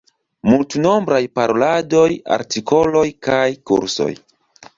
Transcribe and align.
Multnombraj 0.51 1.19
paroladoj, 1.39 2.07
artikoloj 2.37 3.05
kaj 3.29 3.45
kursoj. 3.73 4.11